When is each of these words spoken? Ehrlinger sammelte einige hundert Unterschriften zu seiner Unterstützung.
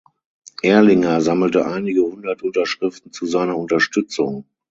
Ehrlinger 0.63 1.21
sammelte 1.21 1.67
einige 1.67 2.01
hundert 2.01 2.41
Unterschriften 2.41 3.11
zu 3.11 3.27
seiner 3.27 3.55
Unterstützung. 3.55 4.45